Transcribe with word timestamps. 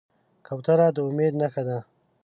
کوتره 0.45 0.87
د 0.95 0.97
امید 1.07 1.33
نښه 1.41 1.61
ده. 1.67 1.77